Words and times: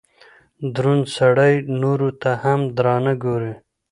دروند 0.75 1.05
سړئ 1.17 1.53
نورو 1.81 2.09
ته 2.21 2.31
هم 2.43 2.59
درانه 2.77 3.13
ګوري 3.23 3.53